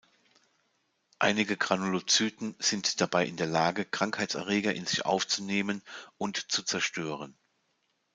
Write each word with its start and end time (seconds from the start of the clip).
Einige 1.19 1.57
Granulozyten 1.57 2.55
sind 2.57 3.01
dabei 3.01 3.27
in 3.27 3.37
der 3.37 3.45
Lage, 3.45 3.85
Krankheitserreger 3.85 4.73
in 4.73 4.87
sich 4.87 5.05
aufzunehmen 5.05 5.83
und 6.17 6.51
zu 6.51 6.63
zerstören. 6.63 7.35